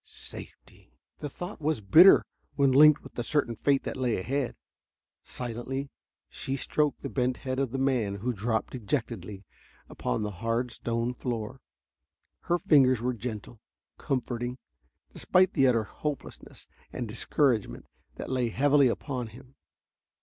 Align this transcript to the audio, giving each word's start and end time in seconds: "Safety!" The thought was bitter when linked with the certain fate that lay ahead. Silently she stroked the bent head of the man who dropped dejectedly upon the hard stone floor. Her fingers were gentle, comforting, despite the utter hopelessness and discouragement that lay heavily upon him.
"Safety!" 0.03 0.95
The 1.19 1.29
thought 1.29 1.61
was 1.61 1.79
bitter 1.79 2.25
when 2.55 2.71
linked 2.71 3.03
with 3.03 3.13
the 3.13 3.23
certain 3.23 3.55
fate 3.55 3.83
that 3.83 3.95
lay 3.95 4.17
ahead. 4.17 4.55
Silently 5.21 5.91
she 6.27 6.55
stroked 6.55 7.03
the 7.03 7.07
bent 7.09 7.37
head 7.45 7.59
of 7.59 7.69
the 7.69 7.77
man 7.77 8.15
who 8.15 8.33
dropped 8.33 8.71
dejectedly 8.73 9.45
upon 9.87 10.23
the 10.23 10.31
hard 10.41 10.71
stone 10.71 11.13
floor. 11.13 11.61
Her 12.45 12.57
fingers 12.57 12.99
were 12.99 13.13
gentle, 13.13 13.59
comforting, 13.99 14.57
despite 15.13 15.53
the 15.53 15.67
utter 15.67 15.83
hopelessness 15.83 16.67
and 16.91 17.07
discouragement 17.07 17.85
that 18.15 18.31
lay 18.31 18.49
heavily 18.49 18.87
upon 18.87 19.27
him. 19.27 19.53